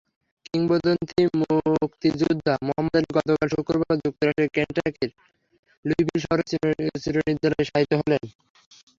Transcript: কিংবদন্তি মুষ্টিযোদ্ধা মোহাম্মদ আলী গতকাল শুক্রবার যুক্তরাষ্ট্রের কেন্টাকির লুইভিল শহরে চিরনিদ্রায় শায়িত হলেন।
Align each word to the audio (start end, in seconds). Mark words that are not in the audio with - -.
কিংবদন্তি 0.45 1.21
মুষ্টিযোদ্ধা 1.39 2.53
মোহাম্মদ 2.67 2.93
আলী 2.99 3.09
গতকাল 3.17 3.47
শুক্রবার 3.55 3.95
যুক্তরাষ্ট্রের 4.03 4.53
কেন্টাকির 4.55 5.09
লুইভিল 5.85 6.17
শহরে 6.23 6.43
চিরনিদ্রায় 7.03 7.67
শায়িত 7.69 7.91
হলেন। 7.99 8.23